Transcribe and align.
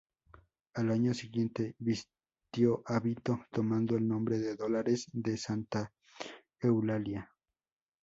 Al 0.73 0.89
año 0.89 1.13
siguiente 1.13 1.75
vistió 1.77 2.81
hábito, 2.87 3.45
tomando 3.51 3.95
el 3.95 4.07
nombre 4.07 4.39
de 4.39 4.55
Dolores 4.55 5.05
de 5.13 5.37
Santa 5.37 5.91
Eulalia. 6.59 7.29